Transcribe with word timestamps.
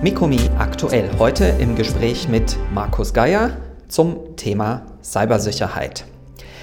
Mikomi 0.00 0.38
aktuell. 0.58 1.10
Heute 1.18 1.44
im 1.58 1.74
Gespräch 1.74 2.28
mit 2.28 2.56
Markus 2.72 3.12
Geier 3.12 3.56
zum 3.88 4.36
Thema 4.36 4.82
Cybersicherheit. 5.02 6.04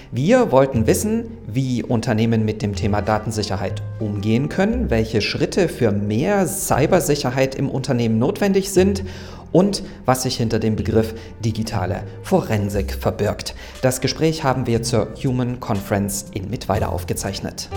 Wir 0.09 0.53
wollten 0.53 0.87
wissen, 0.87 1.25
wie 1.45 1.83
Unternehmen 1.83 2.45
mit 2.45 2.61
dem 2.61 2.75
Thema 2.75 3.01
Datensicherheit 3.01 3.83
umgehen 3.99 4.47
können, 4.47 4.89
welche 4.89 5.19
Schritte 5.19 5.67
für 5.67 5.91
mehr 5.91 6.47
Cybersicherheit 6.47 7.55
im 7.55 7.69
Unternehmen 7.69 8.19
notwendig 8.19 8.71
sind 8.71 9.03
und 9.51 9.83
was 10.05 10.23
sich 10.23 10.37
hinter 10.37 10.59
dem 10.59 10.77
Begriff 10.77 11.13
digitale 11.43 12.03
Forensik 12.23 12.93
verbirgt. 12.93 13.53
Das 13.81 13.99
Gespräch 13.99 14.45
haben 14.45 14.65
wir 14.65 14.81
zur 14.81 15.09
Human 15.21 15.59
Conference 15.59 16.27
in 16.33 16.49
Mittweida 16.49 16.87
aufgezeichnet. 16.87 17.67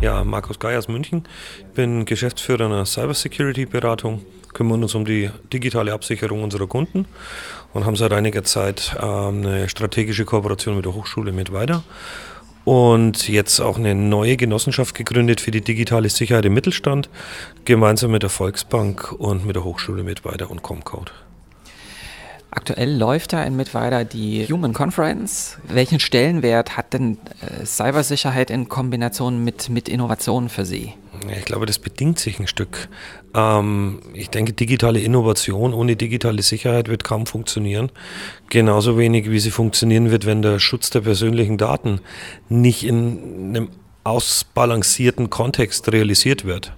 Ja, 0.00 0.24
Markus 0.24 0.58
Geier 0.58 0.78
aus 0.78 0.88
München. 0.88 1.24
Ich 1.58 1.74
bin 1.74 2.06
Geschäftsführer 2.06 2.64
einer 2.64 2.86
Cybersecurity-Beratung, 2.86 4.24
kümmern 4.54 4.82
uns 4.82 4.94
um 4.94 5.04
die 5.04 5.28
digitale 5.52 5.92
Absicherung 5.92 6.42
unserer 6.42 6.66
Kunden 6.66 7.04
und 7.74 7.84
haben 7.84 7.96
seit 7.96 8.14
einiger 8.14 8.42
Zeit 8.42 8.96
ähm, 8.98 9.44
eine 9.44 9.68
strategische 9.68 10.24
Kooperation 10.24 10.76
mit 10.76 10.86
der 10.86 10.94
Hochschule 10.94 11.32
mit 11.32 11.52
weiter 11.52 11.82
und 12.64 13.28
jetzt 13.28 13.60
auch 13.60 13.76
eine 13.76 13.94
neue 13.94 14.38
Genossenschaft 14.38 14.94
gegründet 14.94 15.42
für 15.42 15.50
die 15.50 15.60
digitale 15.60 16.08
Sicherheit 16.08 16.46
im 16.46 16.54
Mittelstand, 16.54 17.10
gemeinsam 17.66 18.12
mit 18.12 18.22
der 18.22 18.30
Volksbank 18.30 19.12
und 19.12 19.44
mit 19.44 19.54
der 19.54 19.64
Hochschule 19.64 20.02
mit 20.02 20.24
weiter 20.24 20.50
und 20.50 20.62
Comcode. 20.62 21.12
Aktuell 22.52 22.96
läuft 22.96 23.32
da 23.32 23.44
in 23.44 23.54
Mittweida 23.54 24.02
die 24.04 24.46
Human 24.46 24.72
Conference. 24.72 25.58
Welchen 25.68 26.00
Stellenwert 26.00 26.76
hat 26.76 26.92
denn 26.92 27.18
äh, 27.40 27.64
Cybersicherheit 27.64 28.50
in 28.50 28.68
Kombination 28.68 29.44
mit, 29.44 29.68
mit 29.68 29.88
Innovationen 29.88 30.48
für 30.48 30.64
Sie? 30.64 30.94
Ich 31.36 31.44
glaube, 31.44 31.66
das 31.66 31.78
bedingt 31.78 32.18
sich 32.18 32.40
ein 32.40 32.48
Stück. 32.48 32.88
Ähm, 33.34 34.00
ich 34.14 34.30
denke, 34.30 34.52
digitale 34.52 35.00
Innovation 35.00 35.74
ohne 35.74 35.94
digitale 35.94 36.42
Sicherheit 36.42 36.88
wird 36.88 37.04
kaum 37.04 37.26
funktionieren. 37.26 37.92
Genauso 38.48 38.98
wenig, 38.98 39.30
wie 39.30 39.38
sie 39.38 39.50
funktionieren 39.50 40.10
wird, 40.10 40.26
wenn 40.26 40.42
der 40.42 40.58
Schutz 40.58 40.90
der 40.90 41.02
persönlichen 41.02 41.58
Daten 41.58 42.00
nicht 42.48 42.84
in 42.84 43.50
einem 43.50 43.68
ausbalancierten 44.02 45.30
Kontext 45.30 45.92
realisiert 45.92 46.44
wird. 46.44 46.72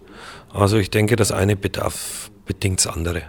Also 0.52 0.77
ich 0.77 0.91
denke, 0.91 1.16
das 1.16 1.32
eine 1.32 1.56
bedarf 1.56 2.30
bedingt 2.44 2.80
das 2.80 2.88
andere. 2.88 3.22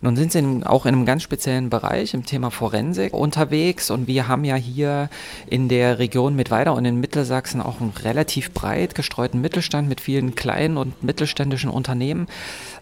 Nun 0.00 0.14
sind 0.14 0.30
Sie 0.30 0.60
auch 0.64 0.86
in 0.86 0.94
einem 0.94 1.06
ganz 1.06 1.24
speziellen 1.24 1.70
Bereich 1.70 2.14
im 2.14 2.24
Thema 2.24 2.52
Forensik 2.52 3.12
unterwegs 3.12 3.90
und 3.90 4.06
wir 4.06 4.28
haben 4.28 4.44
ja 4.44 4.54
hier 4.54 5.10
in 5.48 5.68
der 5.68 5.98
Region 5.98 6.36
mit 6.36 6.52
Weida 6.52 6.70
und 6.70 6.84
in 6.84 7.00
Mittelsachsen 7.00 7.60
auch 7.60 7.80
einen 7.80 7.92
relativ 8.04 8.52
breit 8.52 8.94
gestreuten 8.94 9.40
Mittelstand 9.40 9.88
mit 9.88 10.00
vielen 10.00 10.36
kleinen 10.36 10.76
und 10.76 11.02
mittelständischen 11.02 11.68
Unternehmen. 11.68 12.28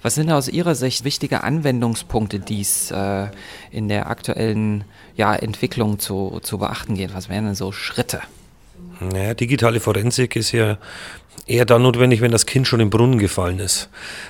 Was 0.03 0.15
sind 0.15 0.31
aus 0.31 0.49
Ihrer 0.49 0.75
Sicht 0.75 1.05
wichtige 1.05 1.43
Anwendungspunkte, 1.43 2.39
die 2.39 2.61
es 2.61 2.91
äh, 2.91 3.29
in 3.71 3.89
der 3.89 4.11
aktuellen 4.11 4.85
ja, 5.15 5.35
Entwicklung 5.35 5.99
zu, 5.99 6.41
zu 6.43 6.59
beachten 6.59 6.97
geht? 6.97 7.15
Was 7.15 7.31
wären 7.31 7.47
denn 7.47 7.55
so 7.55 7.73
Schritte? 7.73 8.21
Naja, 9.01 9.35
digitale 9.35 9.81
Forensik 9.81 10.37
ist 10.37 10.53
ja 10.53 10.79
eher 11.47 11.65
dann 11.65 11.83
notwendig, 11.83 12.21
wenn 12.21 12.33
das 12.33 12.47
Kind 12.47 12.67
schon 12.67 12.81
im 12.81 12.91
Brunnen 12.91 13.19
gefallen 13.19 13.59
ist. 13.59 13.89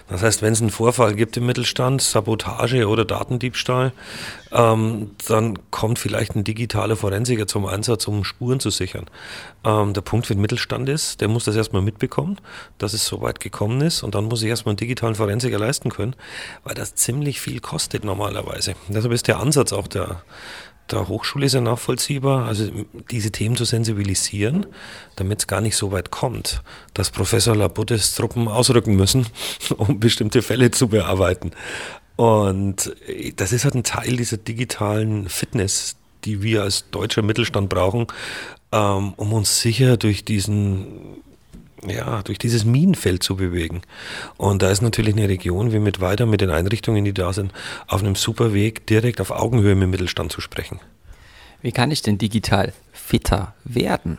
Das 0.09 0.23
heißt, 0.23 0.43
wenn 0.43 0.53
es 0.53 0.61
einen 0.61 0.71
Vorfall 0.71 1.15
gibt 1.15 1.37
im 1.37 1.47
Mittelstand, 1.47 2.03
Sabotage 2.03 2.89
oder 2.89 3.05
Datendiebstahl, 3.05 3.93
ähm, 4.53 5.13
dann 5.27 5.59
kommt 5.71 5.99
vielleicht 5.99 6.35
ein 6.35 6.45
digitaler 6.45 6.97
Forensiker 6.97 7.47
zum 7.47 7.67
Einsatz, 7.67 8.07
um 8.07 8.25
Spuren 8.25 8.61
zu 8.61 8.71
sichern. 8.71 9.07
Ähm, 9.65 9.95
der 9.95 10.03
Punkt 10.03 10.27
für 10.27 10.35
den 10.35 10.43
Mittelstand 10.43 10.89
ist, 10.89 11.21
der 11.21 11.29
muss 11.29 11.45
das 11.45 11.57
erstmal 11.57 11.83
mitbekommen, 11.83 12.39
dass 12.79 12.93
es 12.93 13.07
so 13.07 13.23
weit 13.23 13.41
gekommen 13.41 13.81
ist 13.81 14.03
und 14.03 14.15
dann 14.15 14.25
muss 14.25 14.43
ich 14.43 14.49
erstmal 14.49 14.73
einen 14.73 14.79
digitalen 14.79 15.15
Forensiker 15.15 15.59
leisten 15.59 15.91
können, 15.91 16.15
weil 16.65 16.75
das 16.75 16.95
ziemlich 16.97 17.41
viel 17.41 17.61
kostet 17.61 18.05
normalerweise. 18.05 18.75
Deshalb 18.89 19.13
ist 19.13 19.29
der 19.29 19.39
Ansatz 19.39 19.73
auch 19.73 19.87
der 19.87 20.23
der 20.91 21.09
Hochschule 21.09 21.47
ist 21.47 21.55
ja 21.55 21.61
nachvollziehbar, 21.61 22.47
also 22.47 22.71
diese 23.11 23.31
Themen 23.31 23.57
zu 23.57 23.65
sensibilisieren, 23.65 24.67
damit 25.17 25.41
es 25.41 25.47
gar 25.47 25.61
nicht 25.61 25.77
so 25.77 25.93
weit 25.93 26.11
kommt, 26.11 26.63
dass 26.95 27.11
Professor 27.11 27.57
Labuttes 27.57 28.15
Truppen 28.15 28.49
ausrücken 28.49 28.97
müssen, 28.97 29.27
um 29.77 29.99
bestimmte 30.01 30.43
Fälle 30.43 30.71
zu 30.71 30.89
bearbeiten. 30.89 31.51
Und 32.17 32.95
das 33.37 33.53
ist 33.53 33.65
halt 33.65 33.75
ein 33.75 33.85
Teil 33.85 34.17
dieser 34.17 34.39
digitalen 34.39 35.29
Fitness, 35.29 35.97
die 36.25 36.43
wir 36.43 36.63
als 36.63 36.91
deutscher 36.91 37.23
Mittelstand 37.23 37.69
brauchen, 37.69 38.07
ähm, 38.73 39.13
um 39.17 39.33
uns 39.33 39.61
sicher 39.61 39.97
durch 39.97 40.25
diesen 40.25 41.23
ja, 41.89 42.23
durch 42.23 42.39
dieses 42.39 42.65
Minenfeld 42.65 43.23
zu 43.23 43.37
bewegen. 43.37 43.83
Und 44.37 44.63
da 44.63 44.71
ist 44.71 44.83
natürlich 44.83 45.15
eine 45.15 45.29
Region 45.29 45.73
wie 45.73 45.79
mit 45.79 46.01
weiter 46.01 46.27
mit 46.27 46.41
den 46.41 46.51
Einrichtungen, 46.51 47.05
die 47.05 47.15
da 47.15 47.33
sind, 47.33 47.53
auf 47.87 48.03
einem 48.03 48.15
super 48.15 48.53
Weg, 48.53 48.87
direkt 48.87 49.21
auf 49.21 49.31
Augenhöhe 49.31 49.75
mit 49.75 49.85
dem 49.85 49.91
Mittelstand 49.91 50.33
zu 50.33 50.41
sprechen. 50.41 50.81
Wie 51.63 51.73
kann 51.73 51.91
ich 51.91 52.03
denn 52.03 52.19
digital 52.19 52.73
fitter 52.93 53.55
werden? 53.65 54.19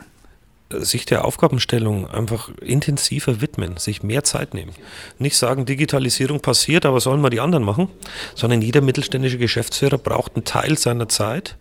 sich 0.69 1.05
der 1.05 1.25
Aufgabenstellung 1.25 2.09
einfach 2.09 2.49
intensiver 2.59 3.41
widmen, 3.41 3.77
sich 3.77 4.03
mehr 4.03 4.23
Zeit 4.23 4.53
nehmen. 4.53 4.73
Nicht 5.17 5.37
sagen, 5.37 5.65
Digitalisierung 5.65 6.41
passiert, 6.41 6.85
aber 6.85 6.99
sollen 6.99 7.21
wir 7.21 7.29
die 7.29 7.39
anderen 7.39 7.63
machen, 7.63 7.89
sondern 8.35 8.61
jeder 8.61 8.81
mittelständische 8.81 9.37
Geschäftsführer 9.37 9.97
braucht 9.97 10.35
einen 10.35 10.45
Teil 10.45 10.77
seiner 10.77 11.07
Zeit, 11.07 11.55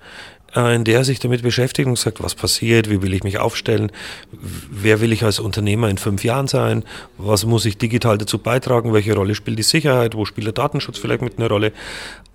in 0.56 0.84
der 0.84 0.98
er 0.98 1.04
sich 1.04 1.18
damit 1.18 1.42
beschäftigt 1.42 1.86
und 1.86 1.98
sagt, 1.98 2.22
was 2.22 2.34
passiert, 2.34 2.88
wie 2.88 3.02
will 3.02 3.12
ich 3.12 3.24
mich 3.24 3.38
aufstellen, 3.38 3.92
wer 4.32 5.00
will 5.00 5.12
ich 5.12 5.22
als 5.22 5.38
Unternehmer 5.38 5.90
in 5.90 5.98
fünf 5.98 6.24
Jahren 6.24 6.48
sein, 6.48 6.84
was 7.18 7.44
muss 7.44 7.66
ich 7.66 7.76
digital 7.76 8.16
dazu 8.16 8.38
beitragen, 8.38 8.94
welche 8.94 9.14
Rolle 9.14 9.34
spielt 9.34 9.58
die 9.58 9.62
Sicherheit, 9.62 10.14
wo 10.14 10.24
spielt 10.24 10.46
der 10.46 10.54
Datenschutz 10.54 10.98
vielleicht 10.98 11.22
mit 11.22 11.38
einer 11.38 11.48
Rolle. 11.48 11.72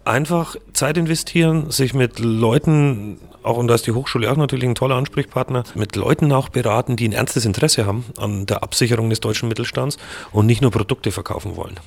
Einfach 0.06 0.56
Zeit 0.74 0.98
investieren, 0.98 1.72
sich 1.72 1.94
mit 1.94 2.20
Leuten, 2.20 3.20
auch 3.44 3.58
und 3.58 3.68
da 3.68 3.76
ist 3.76 3.88
die 3.88 3.92
Hochschule 3.92 4.32
auch 4.32 4.38
natürlich 4.38 4.68
ein 4.68 4.76
toller 4.76 4.96
Ansprechpartner, 4.96 5.64
mit 5.74 5.96
Leuten 5.96 6.32
auch 6.32 6.50
beraten, 6.50 6.96
die 6.96 7.08
ein 7.08 7.14
ernstes 7.14 7.46
Interesse 7.46 7.86
haben 7.86 8.06
an 8.18 8.46
der 8.46 8.64
Absicherung 8.64 9.10
des 9.10 9.20
deutschen 9.20 9.50
Mittelstands 9.50 9.98
und 10.32 10.46
nicht 10.46 10.62
nur 10.62 10.72
Produkte 10.72 11.12
verkaufen 11.12 11.56
wollen. 11.56 11.80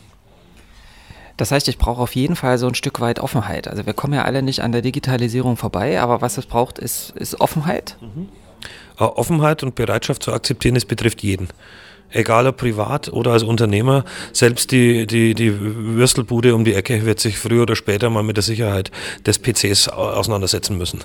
Das 1.37 1.51
heißt, 1.51 1.69
ich 1.69 1.79
brauche 1.79 2.01
auf 2.01 2.15
jeden 2.15 2.37
Fall 2.37 2.59
so 2.59 2.67
ein 2.67 2.75
Stück 2.75 3.01
weit 3.01 3.19
Offenheit. 3.19 3.69
Also 3.69 3.87
wir 3.87 3.93
kommen 3.93 4.15
ja 4.15 4.23
alle 4.23 4.43
nicht 4.43 4.61
an 4.61 4.73
der 4.73 4.83
Digitalisierung 4.83 5.57
vorbei, 5.57 6.01
aber 6.01 6.21
was 6.21 6.39
es 6.39 6.47
braucht, 6.47 6.79
ist, 6.79 7.13
ist 7.17 7.41
Offenheit. 7.41 7.97
Mhm. 8.01 8.29
Offenheit 8.97 9.63
und 9.65 9.75
Bereitschaft 9.75 10.23
zu 10.23 10.33
akzeptieren, 10.33 10.77
es 10.77 10.85
betrifft 10.85 11.23
jeden. 11.23 11.49
Egal 12.11 12.47
ob 12.47 12.59
privat 12.59 13.13
oder 13.13 13.33
als 13.33 13.43
Unternehmer, 13.43 14.05
selbst 14.33 14.71
die, 14.71 15.05
die, 15.07 15.35
die 15.35 15.53
Würstelbude 15.59 16.55
um 16.55 16.65
die 16.65 16.75
Ecke 16.75 17.05
wird 17.05 17.19
sich 17.19 17.39
früher 17.39 17.63
oder 17.63 17.75
später 17.75 18.09
mal 18.09 18.23
mit 18.23 18.37
der 18.37 18.45
Sicherheit 18.45 18.93
des 19.27 19.41
PCs 19.41 19.89
auseinandersetzen 19.89 20.79
müssen. 20.79 21.01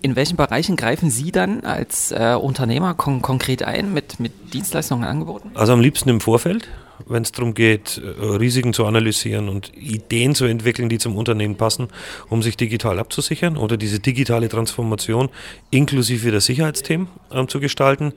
In 0.00 0.14
welchen 0.14 0.36
Bereichen 0.36 0.76
greifen 0.76 1.10
Sie 1.10 1.32
dann 1.32 1.64
als 1.64 2.12
äh, 2.12 2.36
Unternehmer 2.40 2.94
kon 2.94 3.20
konkret 3.20 3.64
ein 3.64 3.92
mit, 3.92 4.20
mit 4.20 4.54
Dienstleistungen 4.54 5.04
angeboten? 5.04 5.50
Also 5.54 5.72
am 5.72 5.80
liebsten 5.80 6.08
im 6.08 6.20
Vorfeld, 6.20 6.68
wenn 7.06 7.22
es 7.22 7.32
darum 7.32 7.52
geht, 7.52 8.00
äh, 8.04 8.24
Risiken 8.24 8.72
zu 8.72 8.86
analysieren 8.86 9.48
und 9.48 9.72
Ideen 9.76 10.36
zu 10.36 10.44
entwickeln, 10.44 10.88
die 10.88 10.98
zum 10.98 11.16
Unternehmen 11.16 11.56
passen, 11.56 11.88
um 12.28 12.42
sich 12.42 12.56
digital 12.56 13.00
abzusichern 13.00 13.56
oder 13.56 13.76
diese 13.76 13.98
digitale 13.98 14.48
Transformation 14.48 15.30
inklusive 15.70 16.30
der 16.30 16.40
Sicherheitsthemen 16.40 17.08
ähm, 17.32 17.48
zu 17.48 17.58
gestalten. 17.58 18.12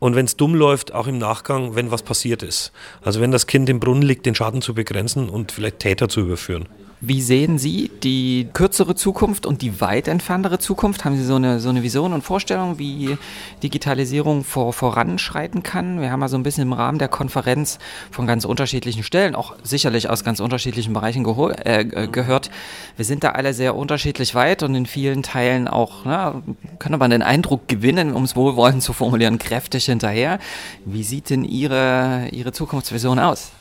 Und 0.00 0.16
wenn 0.16 0.24
es 0.24 0.36
dumm 0.36 0.56
läuft, 0.56 0.94
auch 0.94 1.06
im 1.06 1.18
Nachgang, 1.18 1.76
wenn 1.76 1.92
was 1.92 2.02
passiert 2.02 2.42
ist. 2.42 2.72
Also 3.02 3.20
wenn 3.20 3.30
das 3.30 3.46
Kind 3.46 3.68
im 3.68 3.78
Brunnen 3.78 4.02
liegt, 4.02 4.26
den 4.26 4.34
Schaden 4.34 4.62
zu 4.62 4.74
begrenzen 4.74 5.28
und 5.28 5.52
vielleicht 5.52 5.78
Täter 5.78 6.08
zu 6.08 6.20
überführen. 6.20 6.66
Wie 7.02 7.22
sehen 7.22 7.56
Sie 7.56 7.90
die 8.02 8.48
kürzere 8.52 8.94
Zukunft 8.94 9.46
und 9.46 9.62
die 9.62 9.80
weit 9.80 10.06
entferntere 10.06 10.58
Zukunft? 10.58 11.06
Haben 11.06 11.16
Sie 11.16 11.24
so 11.24 11.36
eine, 11.36 11.58
so 11.58 11.70
eine 11.70 11.82
Vision 11.82 12.12
und 12.12 12.20
Vorstellung, 12.20 12.78
wie 12.78 13.16
Digitalisierung 13.62 14.44
vor, 14.44 14.74
voranschreiten 14.74 15.62
kann? 15.62 16.02
Wir 16.02 16.12
haben 16.12 16.20
ja 16.20 16.28
so 16.28 16.36
ein 16.36 16.42
bisschen 16.42 16.64
im 16.64 16.74
Rahmen 16.74 16.98
der 16.98 17.08
Konferenz 17.08 17.78
von 18.10 18.26
ganz 18.26 18.44
unterschiedlichen 18.44 19.02
Stellen, 19.02 19.34
auch 19.34 19.56
sicherlich 19.62 20.10
aus 20.10 20.24
ganz 20.24 20.40
unterschiedlichen 20.40 20.92
Bereichen 20.92 21.24
äh, 21.64 21.84
gehört. 21.84 22.50
Wir 22.96 23.06
sind 23.06 23.24
da 23.24 23.30
alle 23.30 23.54
sehr 23.54 23.76
unterschiedlich 23.76 24.34
weit 24.34 24.62
und 24.62 24.74
in 24.74 24.84
vielen 24.84 25.22
Teilen 25.22 25.68
auch, 25.68 26.04
na, 26.04 26.42
können 26.78 27.00
wir 27.00 27.08
den 27.08 27.22
Eindruck 27.22 27.66
gewinnen, 27.66 28.12
um 28.12 28.24
es 28.24 28.36
wohlwollend 28.36 28.82
zu 28.82 28.92
formulieren, 28.92 29.38
kräftig 29.38 29.86
hinterher. 29.86 30.38
Wie 30.84 31.02
sieht 31.02 31.30
denn 31.30 31.44
Ihre, 31.44 32.28
Ihre 32.30 32.52
Zukunftsvision 32.52 33.18
aus? 33.18 33.52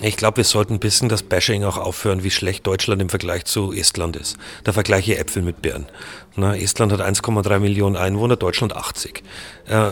Ich 0.00 0.16
glaube, 0.16 0.38
wir 0.38 0.44
sollten 0.44 0.74
ein 0.74 0.80
bisschen 0.80 1.08
das 1.08 1.22
Bashing 1.22 1.62
auch 1.64 1.76
aufhören, 1.76 2.24
wie 2.24 2.30
schlecht 2.30 2.66
Deutschland 2.66 3.00
im 3.02 3.08
Vergleich 3.08 3.44
zu 3.44 3.72
Estland 3.72 4.16
ist. 4.16 4.36
Da 4.64 4.72
vergleiche 4.72 5.16
Äpfel 5.16 5.42
mit 5.42 5.62
Birnen. 5.62 5.86
Na, 6.34 6.56
Estland 6.56 6.92
hat 6.92 7.00
1,3 7.00 7.58
Millionen 7.60 7.96
Einwohner, 7.96 8.36
Deutschland 8.36 8.74
80. 8.74 9.22
Äh, 9.68 9.90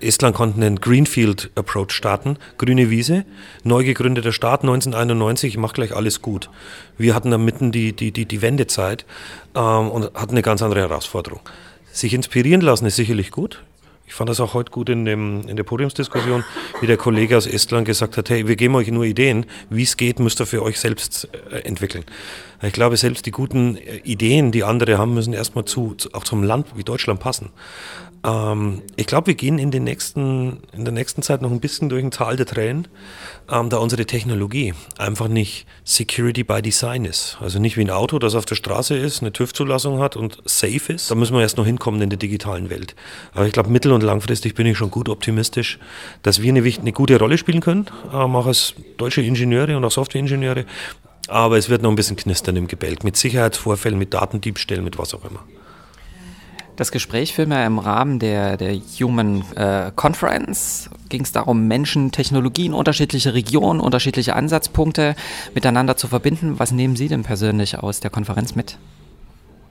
Estland 0.00 0.36
konnte 0.36 0.60
einen 0.60 0.80
Greenfield 0.80 1.50
Approach 1.54 1.90
starten, 1.92 2.36
grüne 2.58 2.90
Wiese, 2.90 3.24
neu 3.64 3.82
gegründeter 3.82 4.32
Staat 4.32 4.60
1991, 4.60 5.56
macht 5.56 5.74
gleich 5.74 5.96
alles 5.96 6.22
gut. 6.22 6.50
Wir 6.98 7.14
hatten 7.14 7.30
da 7.30 7.38
mitten 7.38 7.72
die, 7.72 7.94
die, 7.94 8.12
die, 8.12 8.26
die 8.26 8.42
Wendezeit 8.42 9.06
ähm, 9.56 9.90
und 9.90 10.14
hatten 10.14 10.32
eine 10.32 10.42
ganz 10.42 10.62
andere 10.62 10.80
Herausforderung. 10.80 11.40
Sich 11.90 12.14
inspirieren 12.14 12.60
lassen 12.60 12.86
ist 12.86 12.96
sicherlich 12.96 13.30
gut. 13.30 13.62
Ich 14.06 14.14
fand 14.14 14.28
das 14.28 14.40
auch 14.40 14.52
heute 14.52 14.70
gut 14.70 14.88
in, 14.90 15.04
dem, 15.04 15.48
in 15.48 15.56
der 15.56 15.64
Podiumsdiskussion, 15.64 16.44
wie 16.80 16.86
der 16.86 16.96
Kollege 16.98 17.36
aus 17.36 17.46
Estland 17.46 17.86
gesagt 17.86 18.16
hat, 18.18 18.28
hey, 18.28 18.46
wir 18.46 18.56
geben 18.56 18.74
euch 18.74 18.88
nur 18.90 19.04
Ideen, 19.04 19.46
wie 19.70 19.84
es 19.84 19.96
geht, 19.96 20.18
müsst 20.18 20.40
ihr 20.40 20.46
für 20.46 20.62
euch 20.62 20.78
selbst 20.78 21.28
äh, 21.50 21.60
entwickeln. 21.60 22.04
Ich 22.62 22.72
glaube, 22.72 22.96
selbst 22.96 23.24
die 23.26 23.30
guten 23.30 23.76
äh, 23.76 23.96
Ideen, 24.04 24.52
die 24.52 24.64
andere 24.64 24.98
haben, 24.98 25.14
müssen 25.14 25.32
erstmal 25.32 25.64
zu, 25.64 25.96
auch 26.12 26.24
zum 26.24 26.42
Land 26.42 26.66
wie 26.76 26.84
Deutschland 26.84 27.20
passen. 27.20 27.50
Ähm, 28.24 28.82
ich 28.96 29.06
glaube, 29.06 29.28
wir 29.28 29.34
gehen 29.34 29.58
in, 29.58 29.70
den 29.70 29.84
nächsten, 29.84 30.58
in 30.72 30.84
der 30.84 30.92
nächsten 30.92 31.22
Zeit 31.22 31.42
noch 31.42 31.50
ein 31.50 31.58
bisschen 31.60 31.88
durch 31.88 32.04
ein 32.04 32.10
Tal 32.10 32.36
der 32.36 32.46
Tränen, 32.46 32.88
ähm, 33.50 33.68
da 33.68 33.78
unsere 33.78 34.04
Technologie 34.06 34.74
einfach 34.98 35.26
nicht 35.26 35.66
Security 35.84 36.44
by 36.44 36.62
Design 36.62 37.04
ist. 37.04 37.38
Also 37.40 37.58
nicht 37.58 37.76
wie 37.76 37.80
ein 37.82 37.90
Auto, 37.90 38.18
das 38.18 38.34
auf 38.34 38.44
der 38.44 38.54
Straße 38.54 38.96
ist, 38.96 39.22
eine 39.22 39.32
TÜV-Zulassung 39.32 39.98
hat 39.98 40.16
und 40.16 40.38
safe 40.44 40.92
ist. 40.92 41.10
Da 41.10 41.14
müssen 41.16 41.34
wir 41.34 41.40
erst 41.40 41.56
noch 41.56 41.66
hinkommen 41.66 42.00
in 42.02 42.10
der 42.10 42.18
digitalen 42.18 42.70
Welt. 42.70 42.94
Aber 43.32 43.46
ich 43.46 43.52
glaube, 43.52 43.70
mittel- 43.70 43.91
und 43.92 44.02
langfristig 44.02 44.54
bin 44.54 44.66
ich 44.66 44.76
schon 44.76 44.90
gut 44.90 45.08
optimistisch, 45.08 45.78
dass 46.22 46.42
wir 46.42 46.52
eine, 46.52 46.62
eine 46.62 46.92
gute 46.92 47.18
Rolle 47.18 47.38
spielen 47.38 47.60
können, 47.60 47.86
ähm, 48.12 48.36
auch 48.36 48.46
als 48.46 48.74
deutsche 48.96 49.22
Ingenieure 49.22 49.76
und 49.76 49.84
auch 49.84 49.90
Softwareingenieure. 49.90 50.64
Aber 51.28 51.56
es 51.56 51.68
wird 51.68 51.82
noch 51.82 51.90
ein 51.90 51.96
bisschen 51.96 52.16
knistern 52.16 52.56
im 52.56 52.66
Gebälk, 52.66 53.04
mit 53.04 53.16
Sicherheitsvorfällen, 53.16 53.98
mit 53.98 54.12
Datendiebstählen, 54.12 54.82
mit 54.82 54.98
was 54.98 55.14
auch 55.14 55.24
immer. 55.24 55.40
Das 56.76 56.90
Gespräch 56.90 57.34
führen 57.34 57.50
wir 57.50 57.64
im 57.64 57.78
Rahmen 57.78 58.18
der, 58.18 58.56
der 58.56 58.74
Human 58.74 59.44
äh, 59.54 59.92
Conference. 59.94 60.88
Ging 61.10 61.22
es 61.22 61.30
darum, 61.30 61.68
Menschen, 61.68 62.12
Technologien, 62.12 62.72
unterschiedliche 62.72 63.34
Regionen, 63.34 63.78
unterschiedliche 63.78 64.34
Ansatzpunkte 64.34 65.14
miteinander 65.54 65.96
zu 65.96 66.08
verbinden. 66.08 66.58
Was 66.58 66.72
nehmen 66.72 66.96
Sie 66.96 67.08
denn 67.08 67.24
persönlich 67.24 67.78
aus 67.78 68.00
der 68.00 68.10
Konferenz 68.10 68.54
mit? 68.54 68.78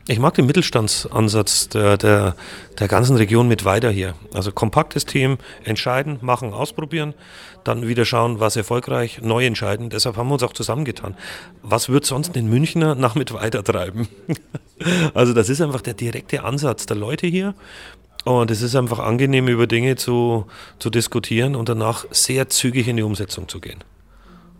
Ich 0.07 0.19
mag 0.19 0.33
den 0.33 0.47
Mittelstandsansatz 0.47 1.69
der, 1.69 1.95
der, 1.95 2.35
der 2.79 2.87
ganzen 2.87 3.15
Region 3.17 3.47
mit 3.47 3.65
weiter 3.65 3.91
hier. 3.91 4.15
Also 4.33 4.51
kompaktes 4.51 5.05
Team, 5.05 5.37
entscheiden, 5.63 6.17
machen, 6.21 6.53
ausprobieren, 6.53 7.13
dann 7.63 7.87
wieder 7.87 8.05
schauen, 8.05 8.39
was 8.39 8.55
erfolgreich, 8.55 9.21
neu 9.21 9.45
entscheiden. 9.45 9.89
Deshalb 9.91 10.17
haben 10.17 10.29
wir 10.29 10.33
uns 10.33 10.43
auch 10.43 10.53
zusammengetan. 10.53 11.15
Was 11.61 11.89
wird 11.89 12.05
sonst 12.05 12.35
den 12.35 12.49
Münchner 12.49 12.95
nach 12.95 13.13
mit 13.13 13.31
weiter 13.33 13.63
treiben? 13.63 14.07
also 15.13 15.33
das 15.33 15.49
ist 15.49 15.61
einfach 15.61 15.81
der 15.81 15.93
direkte 15.93 16.43
Ansatz 16.43 16.87
der 16.87 16.97
Leute 16.97 17.27
hier. 17.27 17.53
Und 18.23 18.51
es 18.51 18.61
ist 18.61 18.75
einfach 18.75 18.99
angenehm, 18.99 19.47
über 19.47 19.67
Dinge 19.67 19.95
zu, 19.95 20.45
zu 20.79 20.89
diskutieren 20.89 21.55
und 21.55 21.69
danach 21.69 22.05
sehr 22.11 22.49
zügig 22.49 22.87
in 22.87 22.97
die 22.97 23.03
Umsetzung 23.03 23.47
zu 23.47 23.59
gehen. 23.59 23.83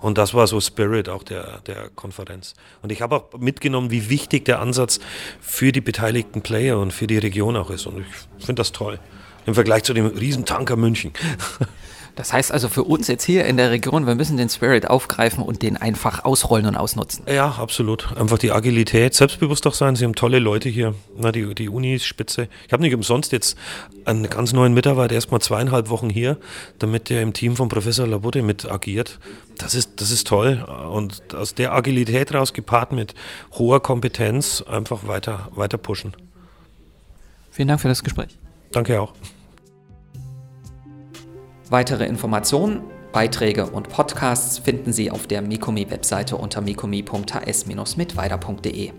Und 0.02 0.18
das 0.18 0.34
war 0.34 0.48
so 0.48 0.60
Spirit 0.60 1.08
auch 1.10 1.24
der, 1.24 1.60
der 1.68 1.90
Konferenz. 1.96 2.56
Und 2.82 2.92
ich 2.92 3.02
habe 3.02 3.16
auch 3.16 3.38
mitgenommen, 3.38 3.92
wie 3.92 4.10
wichtig 4.10 4.46
der 4.46 4.60
Ansatz 4.60 5.00
für 5.40 5.72
die 5.72 5.82
beteiligten 5.82 6.42
Player 6.42 6.80
und 6.80 6.92
für 6.92 7.08
die 7.08 7.20
Region 7.20 7.56
auch 7.56 7.70
ist. 7.70 7.86
Und 7.86 8.04
ich 8.40 8.46
finde 8.46 8.60
das 8.60 8.72
toll. 8.72 9.00
Im 9.46 9.54
Vergleich 9.54 9.84
zu 9.84 9.94
dem 9.94 10.08
Riesentanker 10.08 10.76
München. 10.76 11.14
Das 12.16 12.34
heißt 12.34 12.52
also 12.52 12.68
für 12.68 12.84
uns 12.84 13.08
jetzt 13.08 13.24
hier 13.24 13.46
in 13.46 13.58
der 13.58 13.72
Region, 13.72 14.06
wir 14.06 14.16
müssen 14.16 14.38
den 14.38 14.50
Spirit 14.50 14.88
aufgreifen 14.90 15.44
und 15.44 15.62
den 15.62 15.78
einfach 15.78 16.26
ausrollen 16.26 16.66
und 16.66 16.76
ausnutzen. 16.76 17.26
Ja, 17.28 17.52
absolut. 17.52 18.16
Einfach 18.18 18.38
die 18.38 18.52
Agilität, 18.52 19.14
selbstbewusst 19.14 19.66
auch 19.66 19.74
sein. 19.74 19.96
Sie 19.96 20.04
haben 20.04 20.16
tolle 20.16 20.40
Leute 20.40 20.70
hier. 20.70 20.94
Na, 21.18 21.32
die, 21.32 21.56
die 21.56 21.70
Uni 21.70 21.96
ist 21.96 22.06
spitze. 22.06 22.48
Ich 22.68 22.74
habe 22.74 22.84
nicht 22.84 22.94
umsonst 22.94 23.32
jetzt 23.32 23.58
einen 24.06 24.30
ganz 24.30 24.54
neuen 24.54 24.74
Mitarbeiter, 24.74 25.16
erst 25.16 25.32
mal 25.32 25.40
zweieinhalb 25.40 25.90
Wochen 25.90 26.10
hier, 26.10 26.38
damit 26.80 27.10
der 27.10 27.22
im 27.22 27.34
Team 27.34 27.56
von 27.56 27.70
Professor 27.70 28.06
Labotte 28.06 28.42
mit 28.42 28.70
agiert. 28.70 29.20
Das 29.58 29.74
ist, 29.74 30.02
das 30.02 30.12
ist 30.12 30.28
toll. 30.28 30.66
Und 30.92 31.34
aus 31.34 31.56
der 31.56 31.74
Agilität 31.74 32.34
raus 32.34 32.54
gepaart 32.54 32.92
mit 32.92 33.14
hoher 33.54 33.82
Kompetenz 33.82 34.62
einfach 34.62 35.08
weiter, 35.08 35.50
weiter 35.56 35.78
pushen. 35.78 36.14
Vielen 37.52 37.68
Dank 37.68 37.82
für 37.82 37.88
das 37.88 38.04
Gespräch. 38.04 38.38
Danke 38.72 39.02
auch. 39.02 39.14
Weitere 41.72 42.06
Informationen, 42.06 42.84
Beiträge 43.14 43.66
und 43.66 43.88
Podcasts 43.88 44.60
finden 44.60 44.92
Sie 44.92 45.10
auf 45.10 45.26
der 45.26 45.42
Mikumi-Webseite 45.42 46.36
unter 46.36 46.60
mikumi.hs-mitweiter.de. 46.60 48.92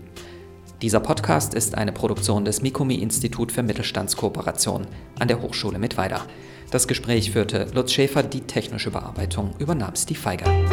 Dieser 0.81 0.99
Podcast 0.99 1.53
ist 1.53 1.77
eine 1.77 1.91
Produktion 1.91 2.45
des 2.45 2.63
Mikumi-Institut 2.63 3.51
für 3.51 3.61
Mittelstandskooperation 3.61 4.87
an 5.19 5.27
der 5.27 5.43
Hochschule 5.43 5.77
Mittweida. 5.77 6.25
Das 6.71 6.87
Gespräch 6.87 7.29
führte 7.29 7.67
Lutz 7.75 7.91
Schäfer, 7.91 8.23
die 8.23 8.41
technische 8.41 8.89
Bearbeitung 8.89 9.51
übernahm 9.59 9.95
Steve 9.95 10.19
Feiger. 10.19 10.72